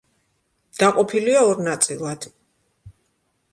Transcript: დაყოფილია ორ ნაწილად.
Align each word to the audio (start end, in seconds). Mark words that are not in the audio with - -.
დაყოფილია 0.83 1.45
ორ 1.51 1.63
ნაწილად. 1.69 2.29